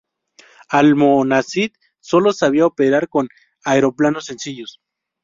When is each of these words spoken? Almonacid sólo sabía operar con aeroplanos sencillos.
Almonacid 0.69 1.73
sólo 1.99 2.33
sabía 2.33 2.65
operar 2.65 3.07
con 3.07 3.27
aeroplanos 3.63 4.25
sencillos. 4.25 4.81